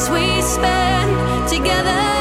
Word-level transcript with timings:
days 0.00 0.10
we 0.10 0.40
spend 0.42 1.48
together. 1.48 2.19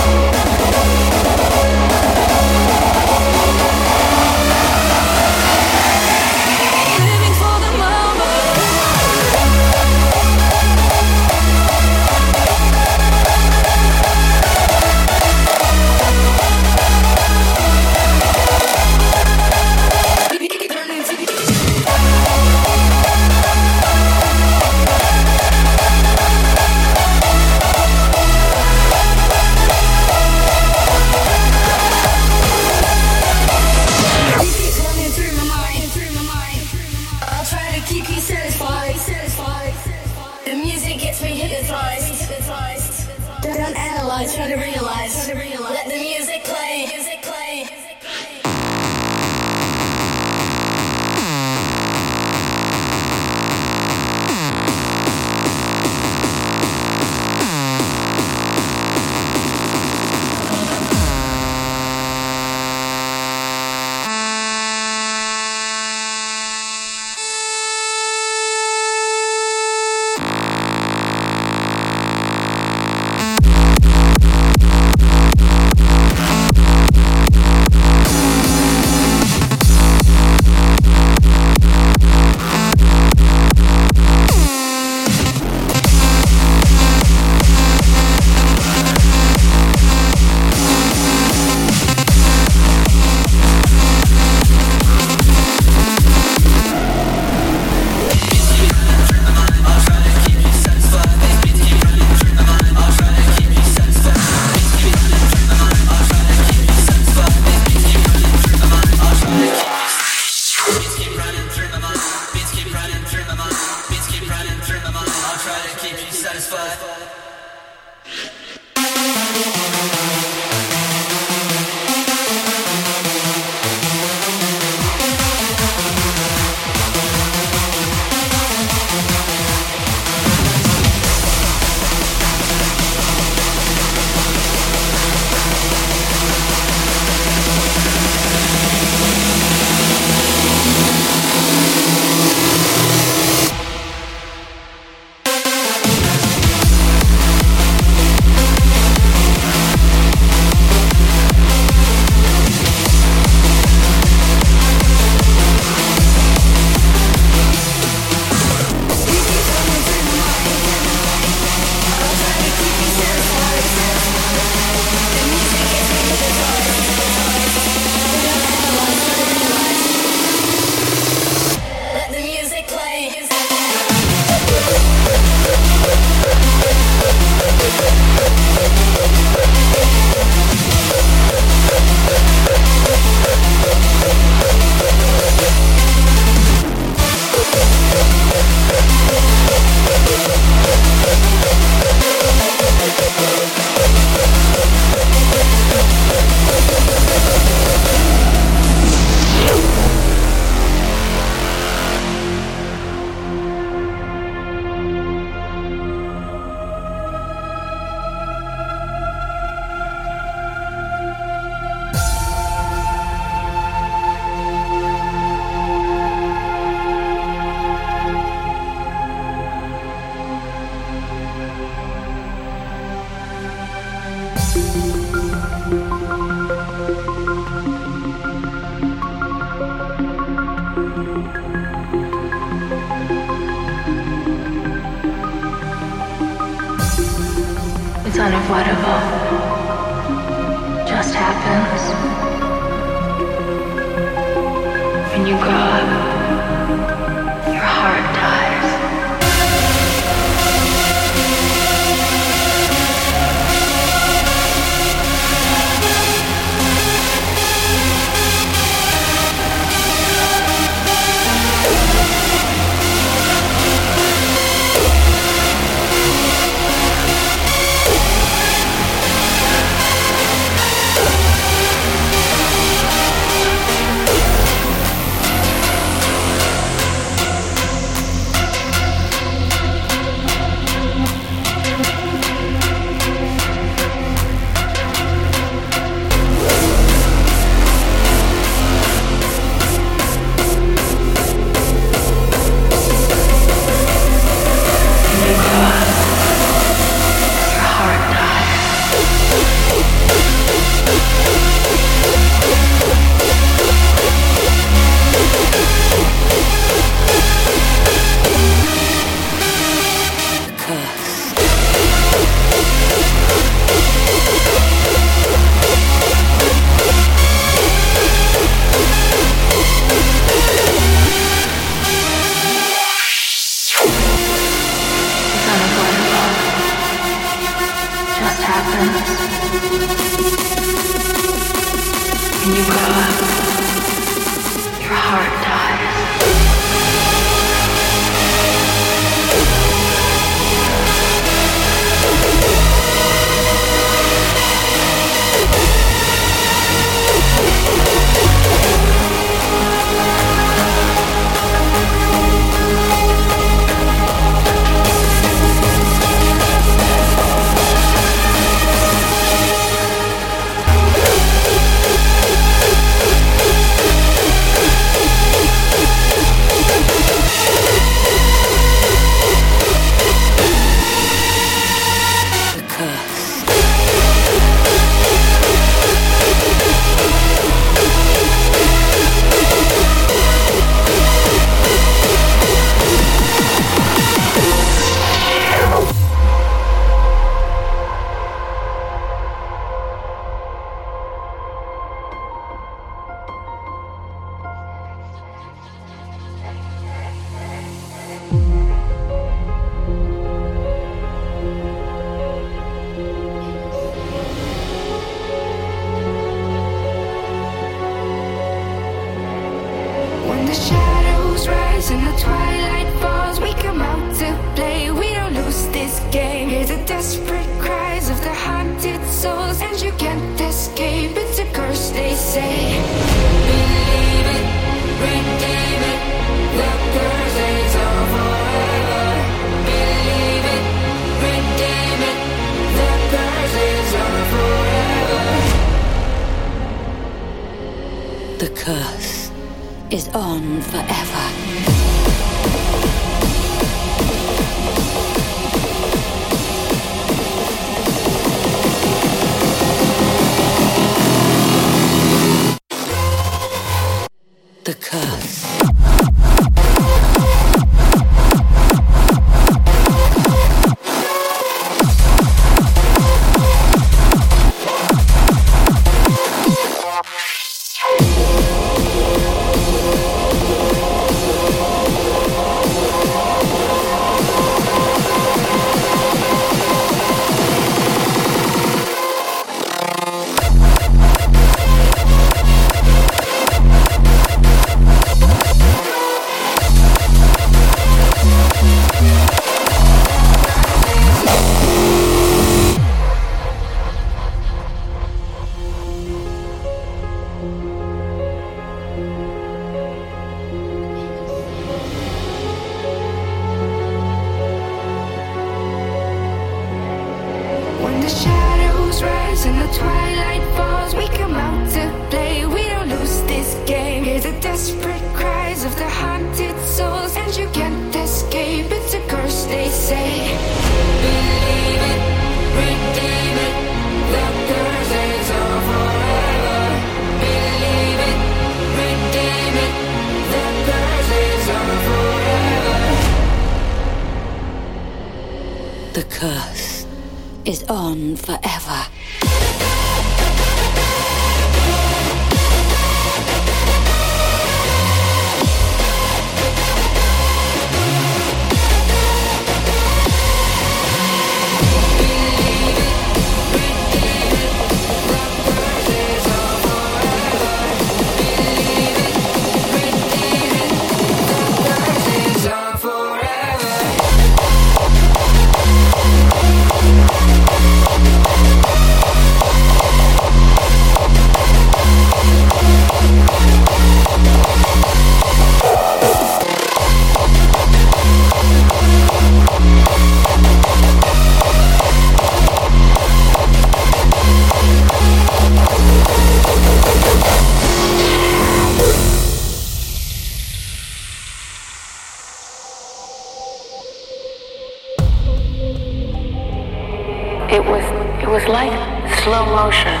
Motion. 599.56 600.00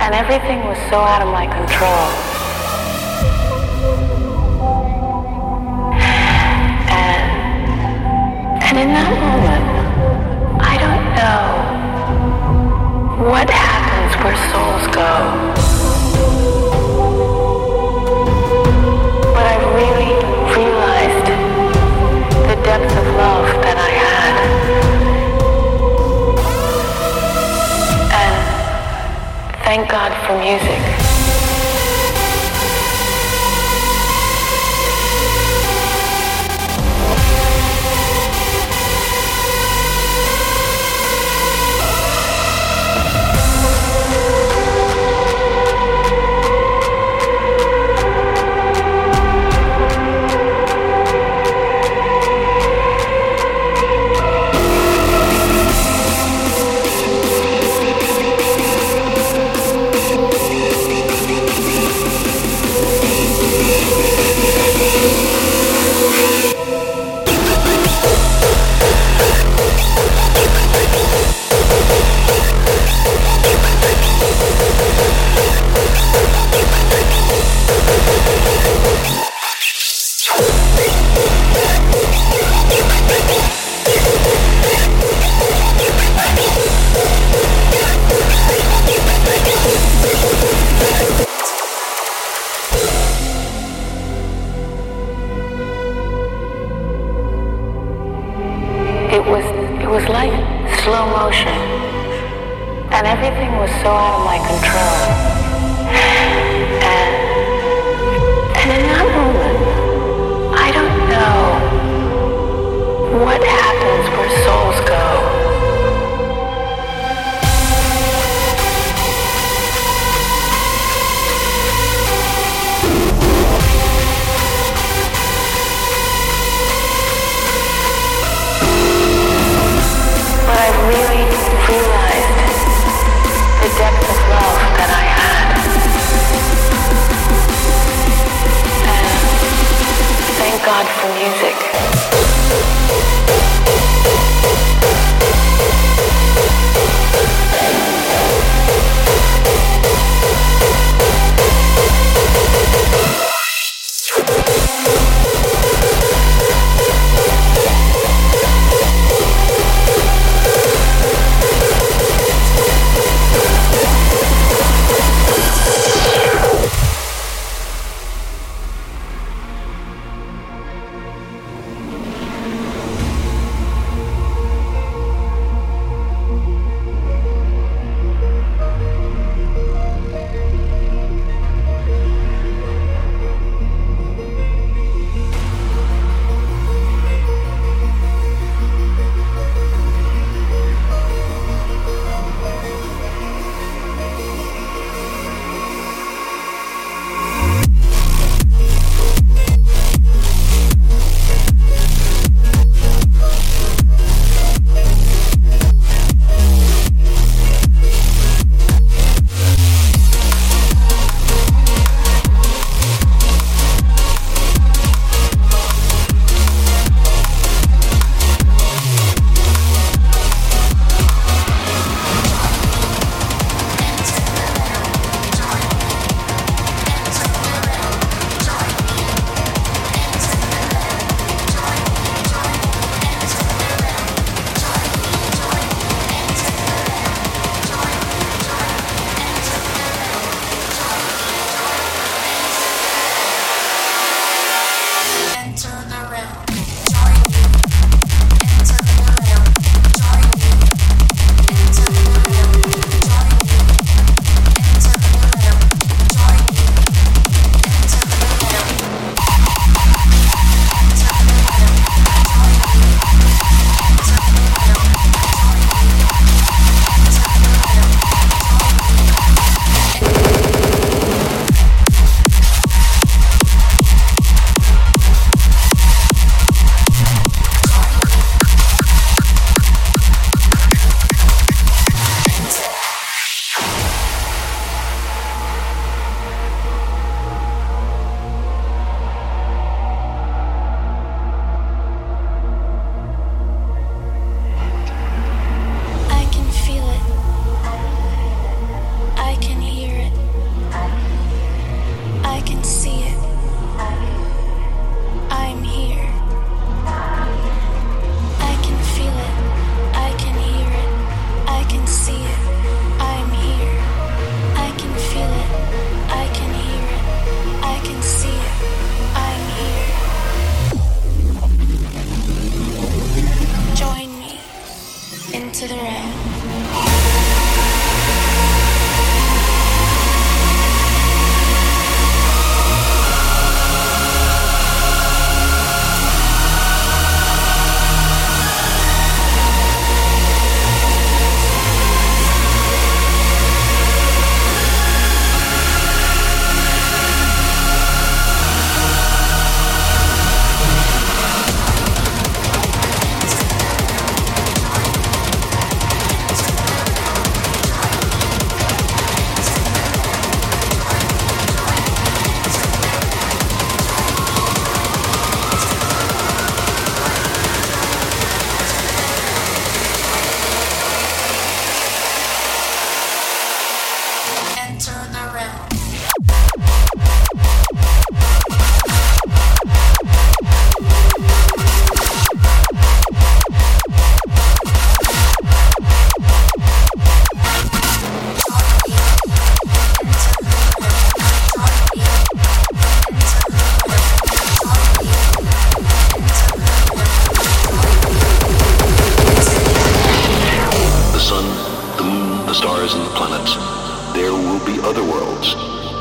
And 0.00 0.14
everything 0.14 0.64
was 0.64 0.78
so 0.88 0.98
out 1.12 1.20
of 1.20 1.28
my 1.28 1.46
control. 1.58 2.08
And 7.04 7.24
and 8.66 8.74
in 8.84 8.88
that 8.98 9.12
moment, 9.26 9.64
I 10.72 10.74
don't 10.84 11.06
know 11.20 11.44
what 13.28 13.50
happens 13.50 14.12
where 14.24 14.38
souls 14.50 14.86
go. 14.96 15.63
Thank 29.74 29.90
God 29.90 30.12
for 30.24 30.38
music. 30.38 30.93
So 103.84 103.90
out 103.90 104.18
of 104.18 104.24
my 104.24 104.38
control. 104.38 105.13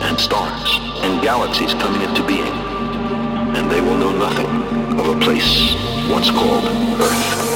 and 0.02 0.20
stars 0.20 0.80
and 1.04 1.22
galaxies 1.22 1.74
coming 1.76 2.02
into 2.02 2.26
being, 2.26 2.54
and 3.56 3.70
they 3.70 3.82
will 3.82 3.98
know 3.98 4.12
nothing 4.12 4.48
of 5.00 5.16
a 5.16 5.20
place 5.20 5.76
once 6.10 6.30
called 6.30 6.66
Earth. 7.02 7.53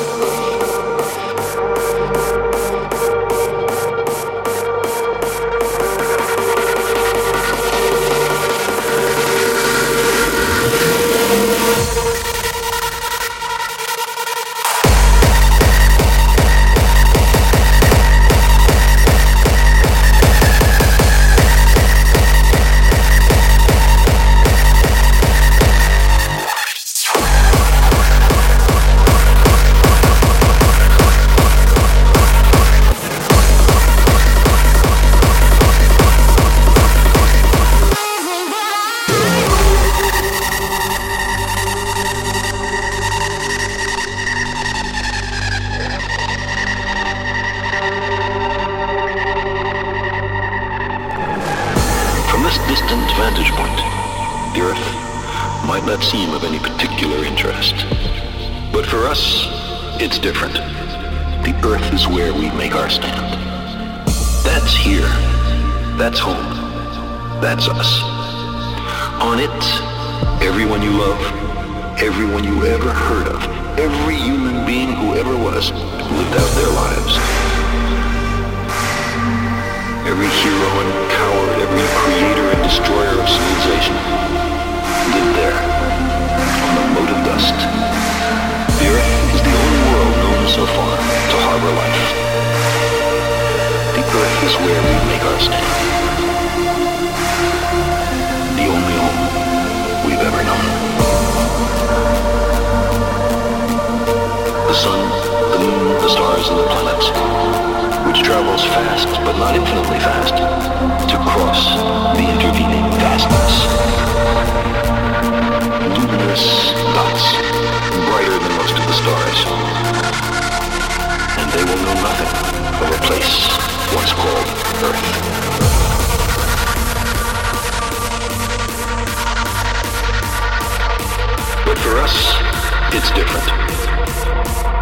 different. 133.18 133.50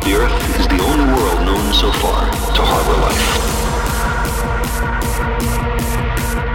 The 0.04 0.12
Earth 0.20 0.60
is 0.60 0.68
the 0.68 0.80
only 0.84 1.08
world 1.16 1.40
known 1.48 1.74
so 1.74 1.90
far 2.04 2.30
to 2.56 2.62
harbor 2.72 2.98
life. 3.08 3.28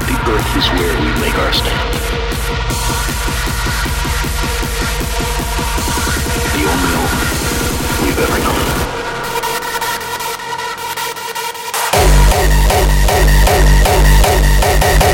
The 0.08 0.16
Earth 0.30 0.56
is 0.60 0.66
where 0.76 0.94
we 1.00 1.08
make 1.24 1.36
our 1.38 1.52
stand. 1.52 1.90
The 6.52 6.64
only 6.72 6.90
home 6.96 7.16
we've 8.04 8.20
ever 8.26 8.38
known. 8.44 8.64
Oh, 11.92 12.06
oh, 12.72 12.88
oh, 15.02 15.09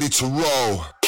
ready 0.00 0.08
to 0.08 0.26
roll. 0.26 0.99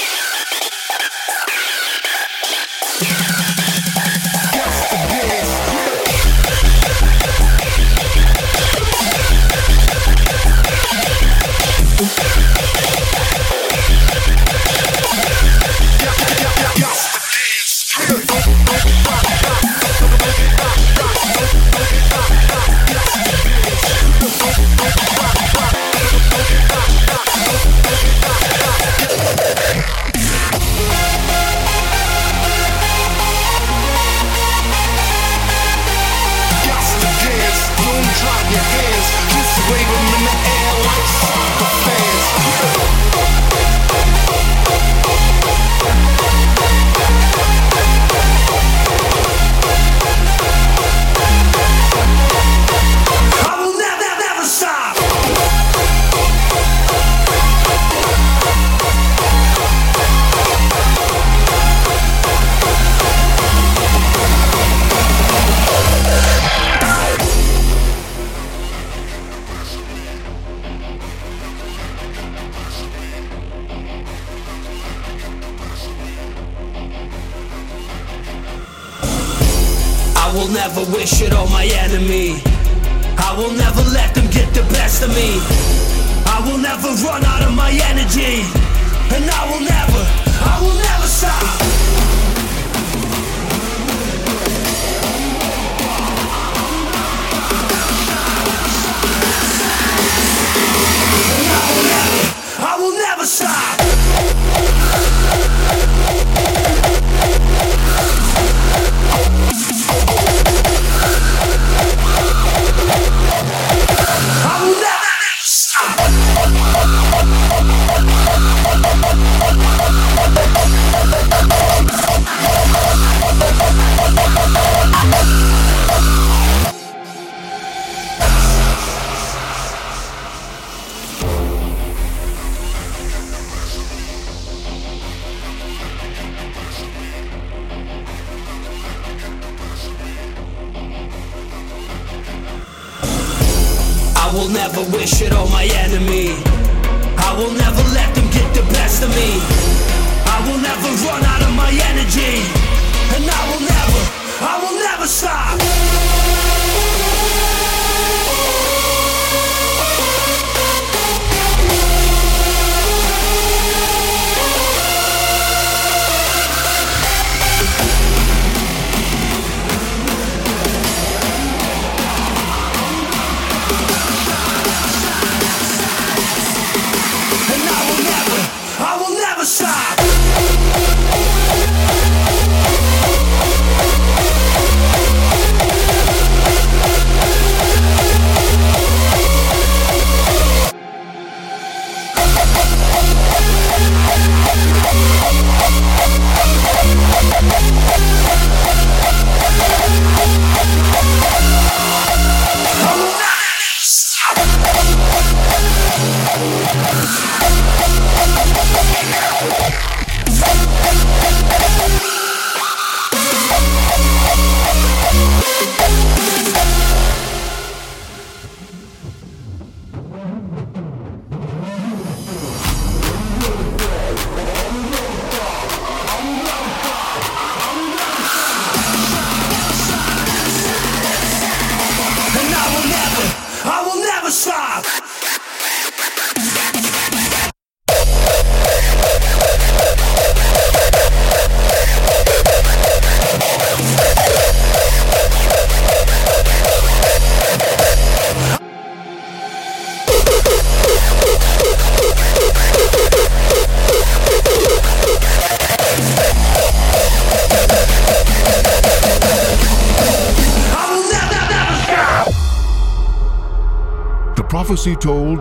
Prophecy 264.73 264.97
told 264.97 265.41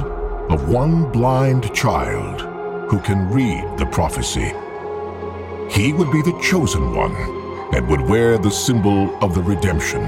of 0.52 0.68
one 0.68 1.10
blind 1.10 1.74
child 1.74 2.42
who 2.92 3.00
can 3.00 3.30
read 3.30 3.64
the 3.78 3.86
prophecy. 3.86 4.52
He 5.70 5.94
would 5.94 6.12
be 6.12 6.22
the 6.22 6.38
chosen 6.42 6.94
one 6.94 7.16
and 7.74 7.88
would 7.88 8.02
wear 8.02 8.38
the 8.38 8.52
symbol 8.52 9.18
of 9.24 9.34
the 9.34 9.42
redemption. 9.42 10.02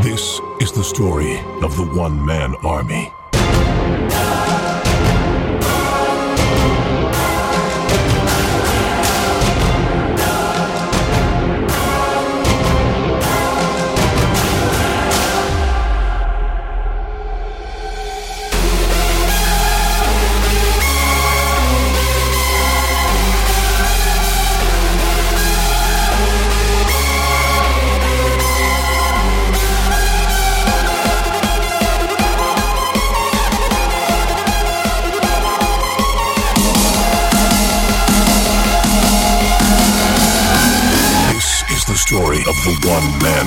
This 0.00 0.40
is 0.62 0.72
the 0.72 0.82
story 0.82 1.36
of 1.60 1.76
the 1.76 1.92
one 1.94 2.24
man 2.24 2.54
army. 2.64 3.11
One 42.92 43.22
man 43.22 43.41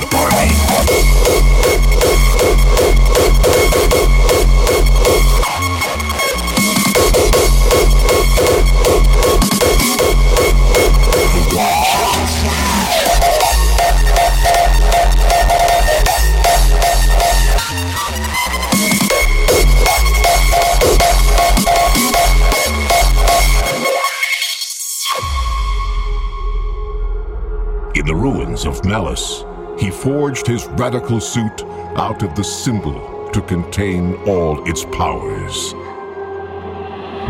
forged 30.05 30.45
his 30.45 30.67
radical 30.77 31.19
suit 31.19 31.63
out 31.97 32.21
of 32.21 32.35
the 32.35 32.43
symbol 32.43 33.27
to 33.31 33.41
contain 33.41 34.13
all 34.27 34.63
its 34.69 34.85
powers. 34.85 35.73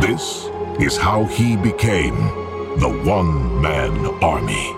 This 0.01 0.49
is 0.77 0.97
how 0.97 1.23
he 1.23 1.55
became 1.55 2.17
the 2.77 3.01
one 3.05 3.61
man 3.61 4.05
army. 4.21 4.74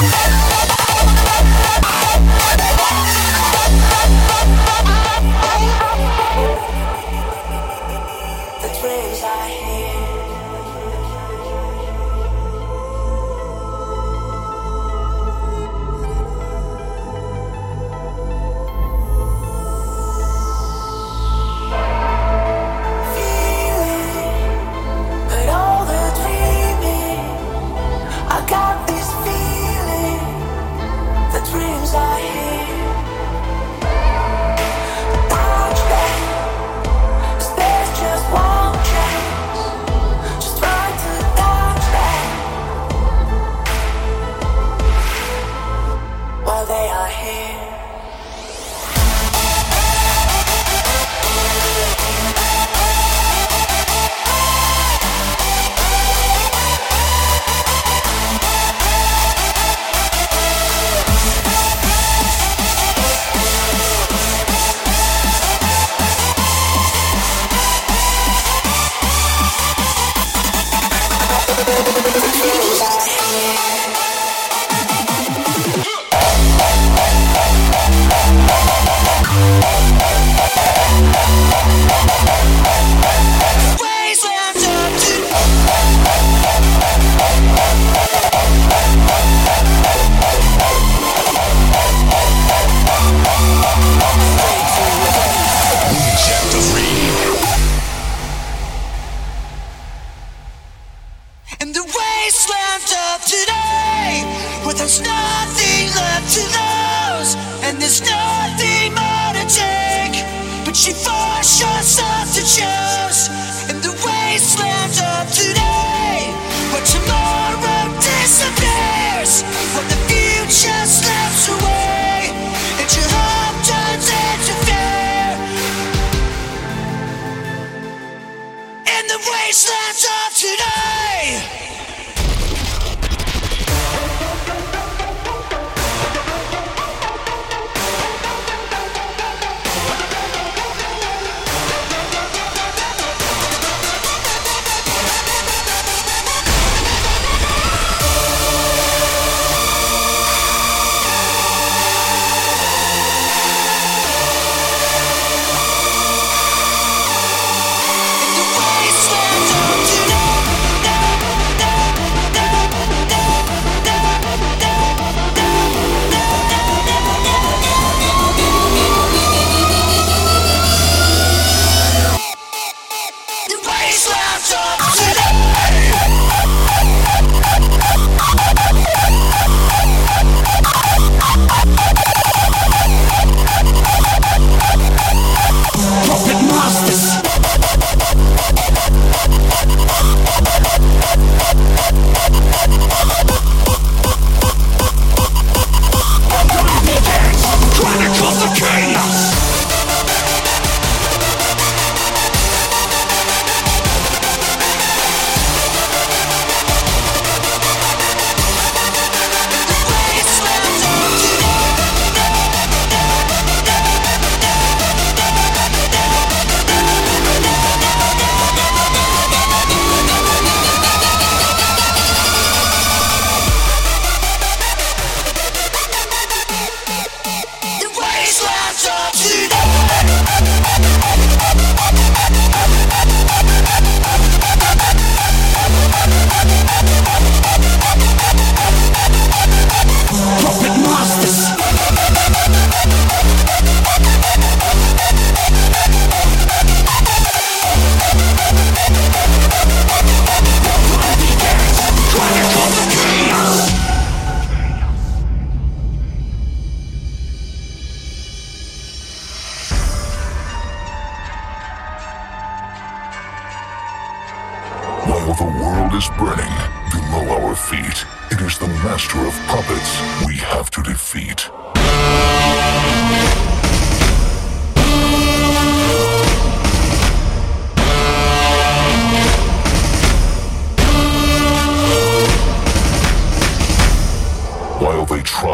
Yeah. 0.00 0.47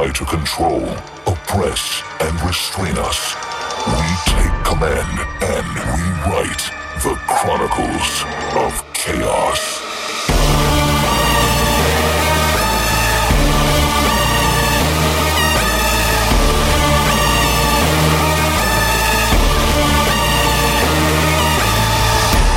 To 0.03 0.25
control, 0.25 0.83
oppress, 1.25 2.03
and 2.21 2.41
restrain 2.43 2.99
us. 2.99 3.37
We 3.87 4.03
take 4.27 4.65
command 4.65 5.21
and 5.41 5.67
rewrite 5.95 6.65
the 7.01 7.15
chronicles 7.29 8.25
of 8.57 8.93
chaos. 8.93 9.81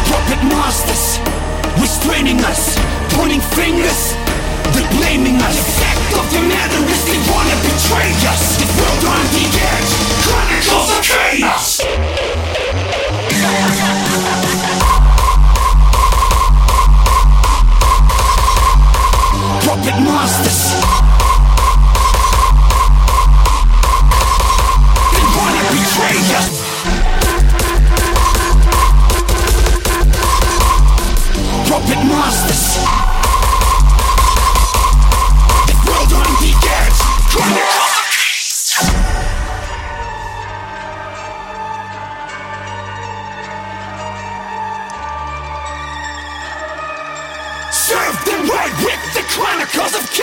Puppet 0.09 0.43
masters, 0.49 1.19
restraining 1.79 2.39
us, 2.39 2.75
pointing 3.13 3.41
fingers, 3.41 4.26
they're 4.77 4.93
blaming 4.93 5.41
us. 5.41 5.57
The 5.57 5.71
fact 5.81 6.13
of 6.19 6.25
the 6.31 6.41
matter 6.45 6.81
is 6.93 7.01
they 7.09 7.19
wanna 7.31 7.57
betray 7.65 8.11
us. 8.29 8.43
The 8.61 8.67
world 8.77 9.03
on 9.15 9.25
the 9.33 9.45
edge, 9.73 9.91
chronicles 10.23 10.89
of 10.93 11.01
chaos. 11.01 11.81
Puppet 19.65 19.97
masters. 20.07 20.61
They 25.13 25.25
wanna 25.37 25.63
betray 25.73 26.19
us. 26.39 26.49
Puppet 31.69 32.01
masters. 32.11 32.56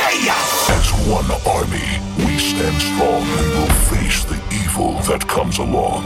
As 0.06 0.90
one 1.08 1.24
army, 1.46 1.98
we 2.18 2.38
stand 2.38 2.78
strong 2.80 3.22
and 3.22 3.48
will 3.54 3.74
face 3.88 4.22
the 4.24 4.38
evil 4.52 4.92
that 5.08 5.26
comes 5.26 5.56
along. 5.58 6.04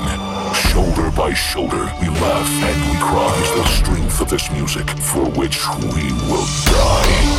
Shoulder 0.55 1.11
by 1.17 1.35
shoulder, 1.35 1.93
we 2.01 2.09
laugh 2.09 2.49
and 2.49 2.91
we 2.91 2.97
cry. 3.01 3.37
The 3.57 3.67
strength 3.67 4.21
of 4.21 4.31
this 4.31 4.51
music 4.53 4.89
for 5.01 5.25
which 5.31 5.67
we 5.83 6.13
will 6.31 6.47
die. 6.67 7.39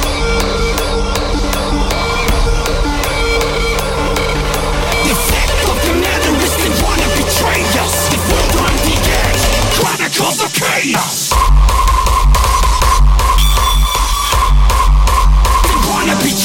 The 5.08 5.16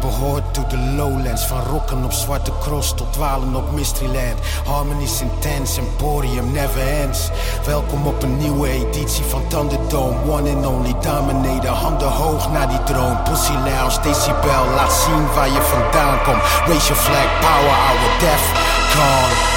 behoort 0.00 0.54
to 0.54 0.66
the 0.66 0.76
lowlands. 0.76 1.46
Van 1.46 1.62
rocken 1.62 2.04
op 2.04 2.12
Zwarte 2.12 2.52
Cross 2.60 2.94
tot 2.94 3.12
dwalen 3.12 3.54
op 3.54 3.72
Mysteryland. 3.72 4.38
Harmonies 4.64 5.20
intense, 5.20 5.80
emporium 5.80 6.52
never 6.52 6.88
ends. 7.02 7.30
Welkom 7.64 8.06
op 8.06 8.22
een 8.22 8.36
nieuwe 8.36 8.68
editie 8.68 9.24
van 9.24 9.48
Thunderdome. 9.48 10.16
One 10.28 10.50
and 10.50 10.66
only 10.66 10.94
dominator, 11.00 11.70
handen 11.70 12.12
hoog 12.12 12.52
naar 12.52 12.68
die 12.68 12.82
droom. 12.82 13.22
Pussy 13.22 13.52
Lounge, 13.52 14.00
decibel, 14.02 14.64
laat 14.74 14.92
zien 14.92 15.34
waar 15.34 15.48
je 15.48 15.62
vandaan 15.62 16.22
komt. 16.24 16.42
Raise 16.66 16.86
your 16.86 17.02
flag, 17.02 17.28
power, 17.40 17.76
our 17.88 18.18
death, 18.20 18.46
gone. 18.94 19.55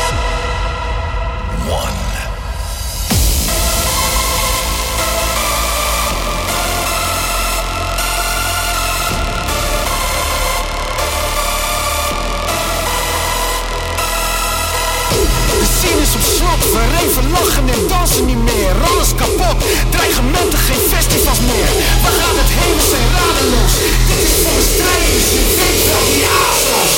We 16.80 16.86
reven 16.98 17.30
lachen 17.32 17.70
en 17.70 17.88
dansen 17.88 18.26
niet 18.26 18.44
meer. 18.44 18.74
Alles 18.90 19.16
kapot, 19.16 19.58
dreigementen, 19.90 20.60
geen 20.60 20.84
festivals 20.94 21.40
meer. 21.40 21.70
We 22.06 22.12
gaan 22.20 22.36
het 22.42 22.52
heen, 22.58 22.76
we 22.80 22.86
zijn 22.94 23.10
radeloos. 23.18 23.74
Dit 24.10 24.22
is 24.28 24.36
voor 24.44 24.56
de 24.60 24.66
strijders, 24.74 25.28
je 25.36 25.44
weet 25.60 25.82
wel 25.90 26.04
die 26.14 26.26
ASO's. 26.48 26.96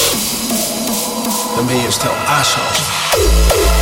Dan 1.56 1.66
ben 1.66 1.80
je 1.82 1.92
stel 1.92 2.16
ASO's. 2.40 3.81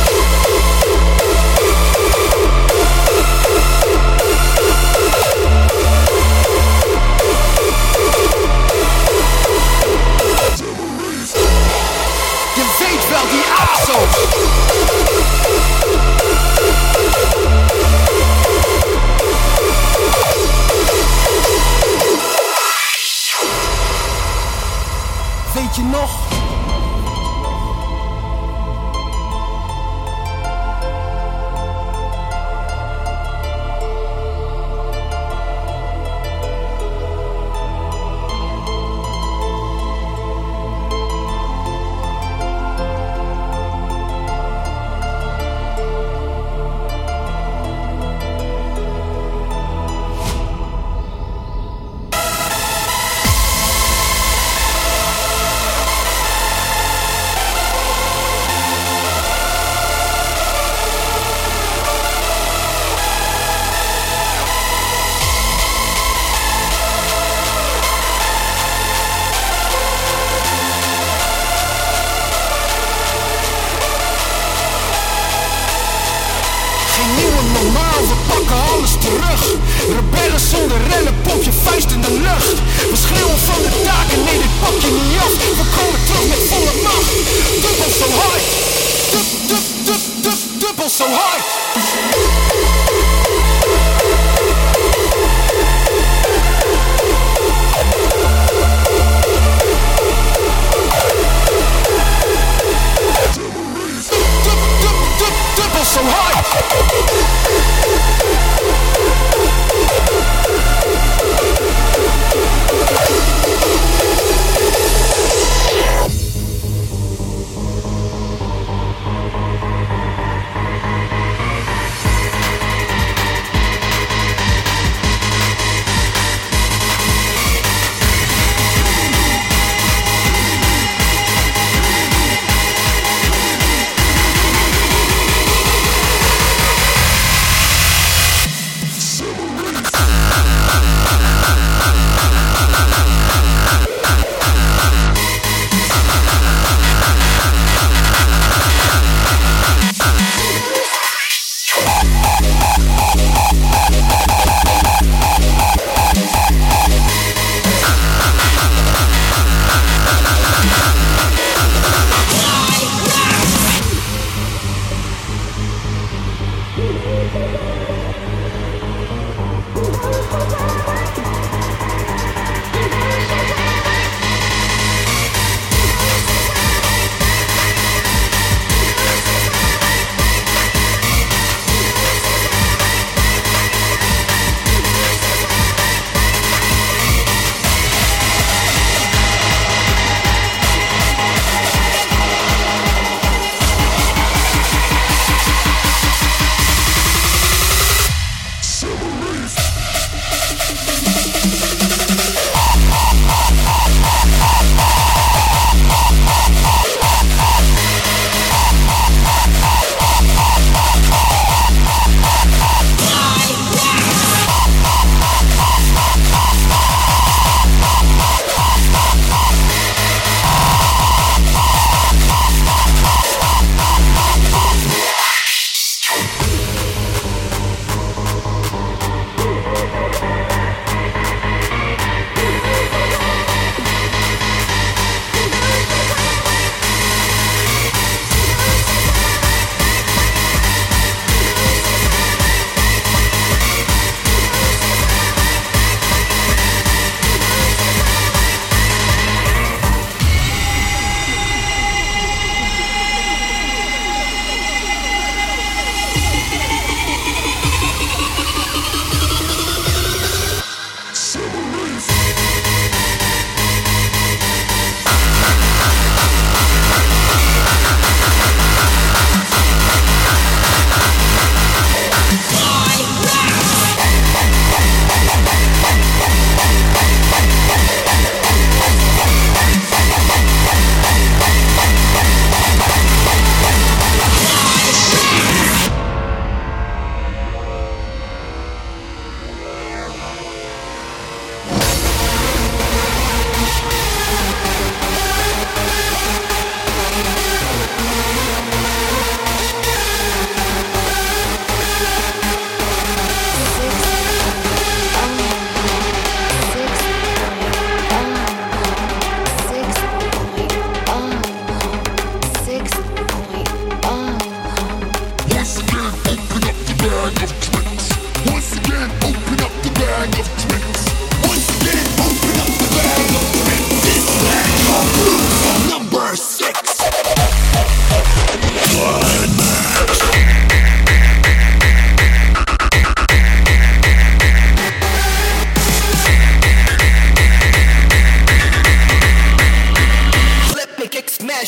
Nord 25.82 26.19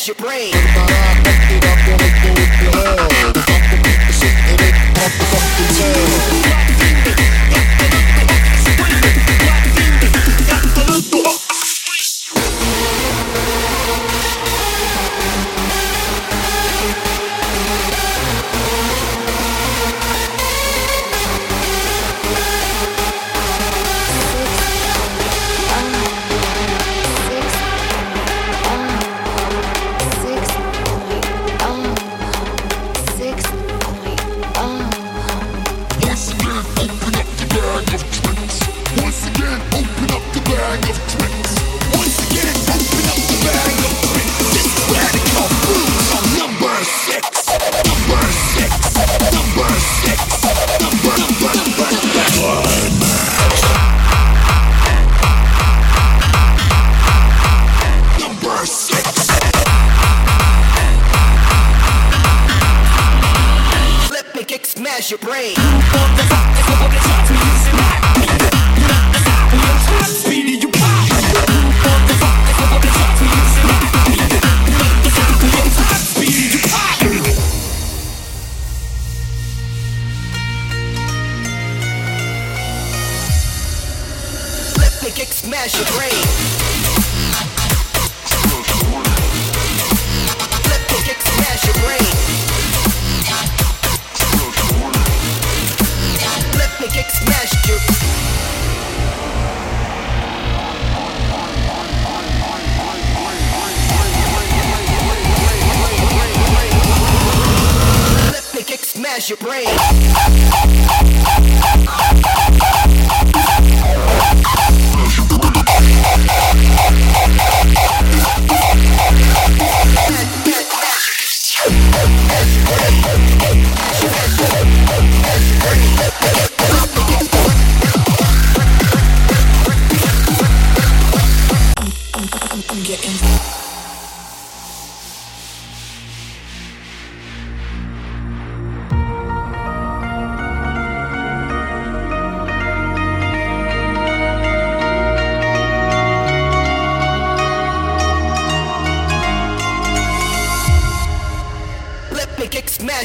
your 0.07 0.15
brain. 0.15 1.02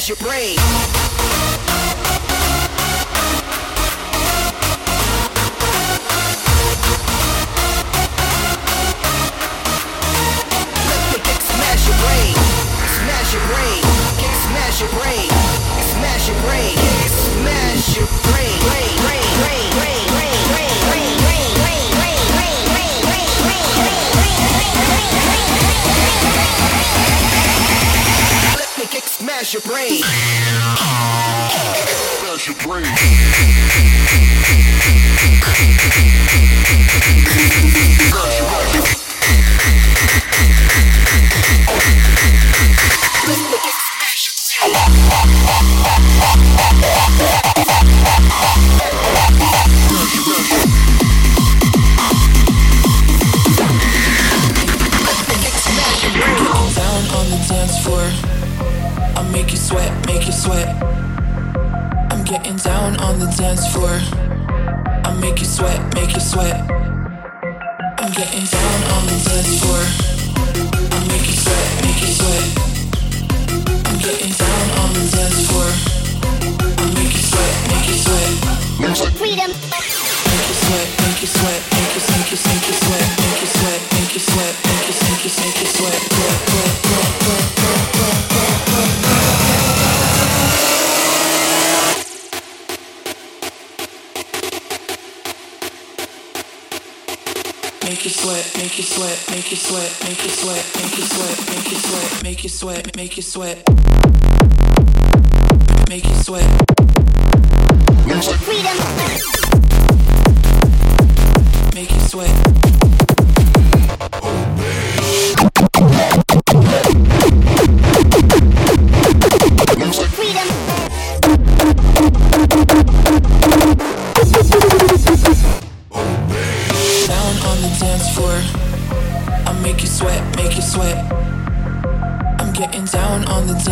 your 0.09 0.17
brain. 0.17 0.88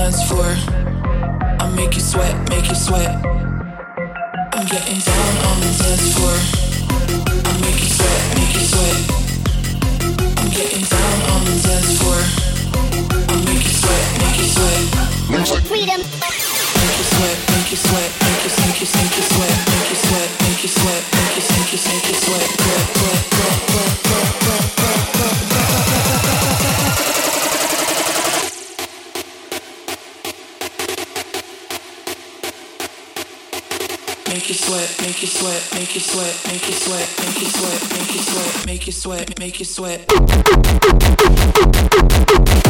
dance 0.07 0.23
floor. 0.29 0.76
Make 35.97 36.05
you 36.05 36.13
sweat, 36.13 36.53
make 36.53 36.67
you 36.67 36.75
sweat, 36.75 37.09
make 37.25 37.41
you 37.41 37.49
sweat, 37.49 37.89
make 37.97 38.13
you 38.15 38.21
sweat, 38.21 38.67
make 38.67 38.87
you 38.87 38.93
sweat, 38.93 39.39
make 39.39 39.59
you 39.59 39.65
sweat. 42.45 42.66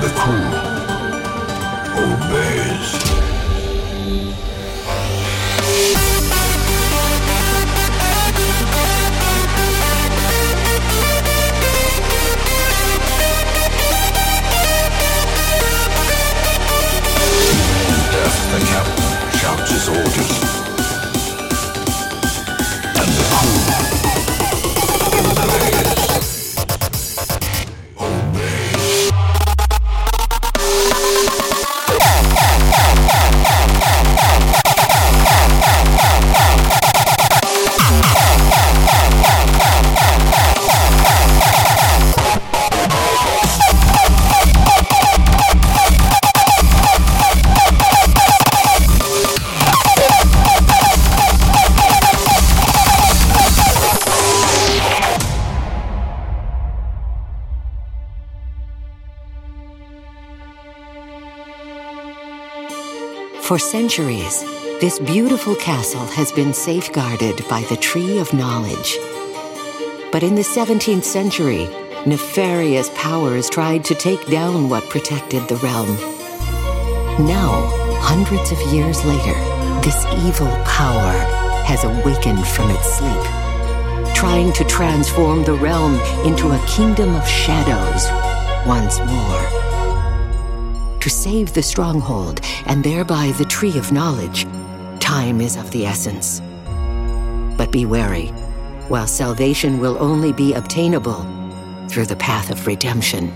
The 0.00 0.08
crew 0.10 0.46
obeys. 1.98 2.90
Oh, 4.86 5.18
death, 18.12 18.38
the 18.52 18.60
captain 18.66 19.38
shouts 19.38 19.70
his 19.70 19.88
orders. 19.88 20.57
For 63.48 63.58
centuries, 63.58 64.42
this 64.78 64.98
beautiful 64.98 65.56
castle 65.56 66.04
has 66.08 66.30
been 66.30 66.52
safeguarded 66.52 67.48
by 67.48 67.62
the 67.70 67.78
Tree 67.78 68.18
of 68.18 68.34
Knowledge. 68.34 68.98
But 70.12 70.22
in 70.22 70.34
the 70.34 70.42
17th 70.42 71.04
century, 71.04 71.66
nefarious 72.04 72.90
powers 72.94 73.48
tried 73.48 73.86
to 73.86 73.94
take 73.94 74.26
down 74.26 74.68
what 74.68 74.86
protected 74.90 75.48
the 75.48 75.56
realm. 75.56 75.96
Now, 77.26 77.70
hundreds 78.02 78.52
of 78.52 78.60
years 78.70 79.02
later, 79.06 79.32
this 79.80 80.04
evil 80.26 80.54
power 80.66 81.16
has 81.64 81.84
awakened 81.84 82.46
from 82.46 82.68
its 82.70 82.98
sleep, 82.98 84.14
trying 84.14 84.52
to 84.52 84.64
transform 84.64 85.44
the 85.44 85.54
realm 85.54 85.94
into 86.26 86.50
a 86.50 86.66
kingdom 86.66 87.14
of 87.14 87.26
shadows 87.26 88.10
once 88.66 88.98
more. 88.98 89.67
To 91.08 91.14
save 91.14 91.54
the 91.54 91.62
stronghold 91.62 92.42
and 92.66 92.84
thereby 92.84 93.32
the 93.38 93.46
tree 93.46 93.78
of 93.78 93.92
knowledge, 93.92 94.44
time 95.00 95.40
is 95.40 95.56
of 95.56 95.70
the 95.70 95.86
essence. 95.86 96.42
But 97.56 97.72
be 97.72 97.86
wary, 97.86 98.26
while 98.88 99.06
salvation 99.06 99.80
will 99.80 99.96
only 100.02 100.34
be 100.34 100.52
obtainable 100.52 101.26
through 101.88 102.04
the 102.04 102.16
path 102.16 102.50
of 102.50 102.66
redemption. 102.66 103.32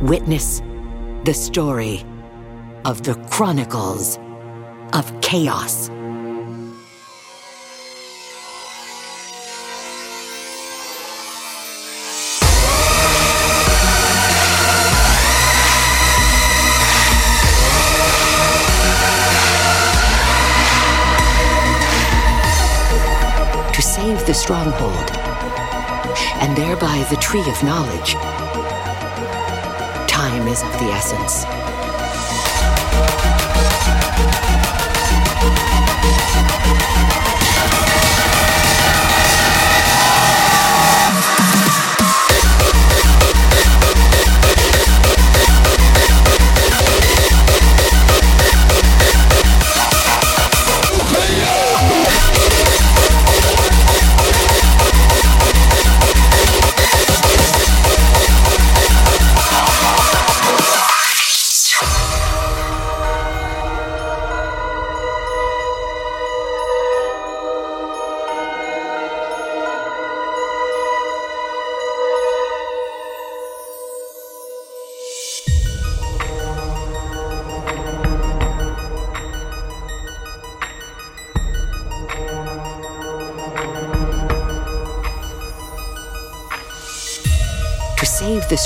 Witness 0.00 0.62
the 1.24 1.34
story 1.34 2.02
of 2.86 3.02
the 3.02 3.16
Chronicles 3.28 4.18
of 4.94 5.20
Chaos. 5.20 5.90
The 24.28 24.34
stronghold 24.34 25.10
and 26.42 26.54
thereby 26.54 27.02
the 27.08 27.16
tree 27.16 27.40
of 27.48 27.64
knowledge. 27.64 28.12
Time 30.06 30.46
is 30.46 30.62
of 30.62 30.72
the 30.72 30.90
essence. 30.92 31.57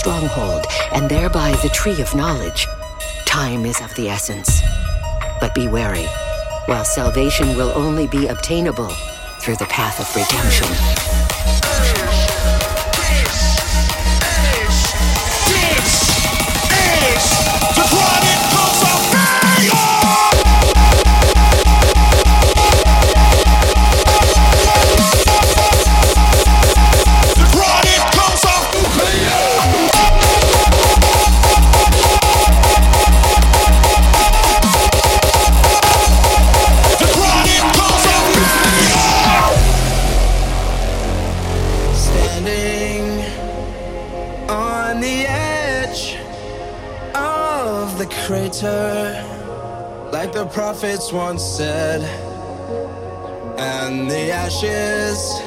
Stronghold 0.03 0.66
and 0.93 1.09
thereby 1.09 1.53
the 1.62 1.69
tree 1.69 2.03
of 2.03 2.12
knowledge, 2.12 2.66
time 3.24 3.65
is 3.65 3.81
of 3.81 3.95
the 3.95 4.09
essence. 4.09 4.61
But 5.41 5.55
be 5.55 5.69
wary, 5.69 6.07
while 6.66 6.85
salvation 6.85 7.57
will 7.57 7.70
only 7.77 8.09
be 8.09 8.27
obtainable 8.27 8.91
through 9.39 9.57
the 9.57 9.66
path 9.66 10.01
of 10.01 10.16
redemption. 10.16 11.22
Prophets 50.53 51.11
once 51.12 51.43
said, 51.43 52.03
and 53.59 54.11
the 54.11 54.31
ashes 54.31 55.41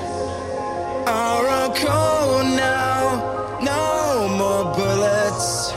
are 1.06 1.48
all 1.48 1.70
cold 1.76 2.48
now. 2.58 3.60
No 3.62 4.28
more 4.36 4.74
bullets, 4.74 5.72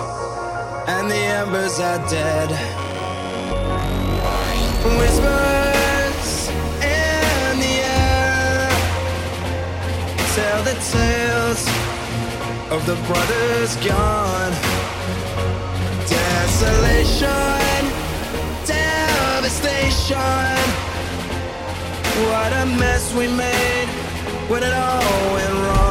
and 0.89 1.11
the 1.11 1.23
embers 1.43 1.79
are 1.79 1.99
dead. 2.09 2.49
Whispers 4.99 6.49
in 6.81 7.61
the 7.61 7.77
air 7.85 8.71
tell 10.35 10.63
the 10.65 10.77
tales 10.95 11.63
of 12.73 12.81
the 12.87 12.97
brothers 13.07 13.77
gone. 13.85 14.53
Desolation, 16.09 17.58
devastation. 19.49 20.17
What 22.29 22.53
a 22.53 22.67
mess 22.67 23.15
we 23.15 23.29
made 23.29 23.89
when 24.49 24.63
it 24.63 24.73
all 24.73 25.35
went 25.35 25.53
wrong. 25.53 25.88